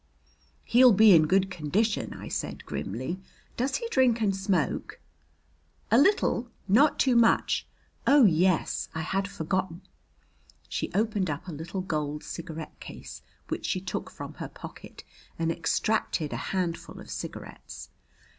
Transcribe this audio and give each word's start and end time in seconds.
"He'll 0.63 0.93
be 0.93 1.13
in 1.13 1.27
good 1.27 1.51
condition," 1.51 2.11
I 2.11 2.27
said 2.27 2.65
grimly. 2.65 3.21
"Does 3.55 3.75
he 3.75 3.87
drink 3.89 4.19
and 4.19 4.35
smoke?" 4.35 4.99
"A 5.91 5.97
little, 5.99 6.49
not 6.67 6.97
too 6.97 7.15
much. 7.15 7.67
Oh, 8.07 8.25
yes, 8.25 8.89
I 8.95 9.01
had 9.01 9.27
forgotten!" 9.27 9.83
She 10.67 10.91
opened 10.95 11.29
up 11.29 11.47
a 11.47 11.51
little 11.53 11.81
gold 11.81 12.23
cigarette 12.23 12.79
case, 12.79 13.21
which 13.49 13.67
she 13.67 13.79
took 13.79 14.09
from 14.09 14.33
her 14.41 14.49
pocket, 14.49 15.03
and 15.37 15.51
extracted 15.51 16.33
a 16.33 16.49
handful 16.49 16.99
of 16.99 17.11
cigarettes. 17.11 17.91